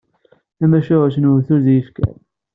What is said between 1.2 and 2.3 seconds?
uwtul d yifker.